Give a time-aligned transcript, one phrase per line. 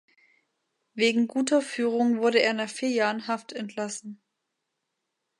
[0.95, 4.19] Wegen guter Führung wurde er nach vier Jahren Haft entlassen.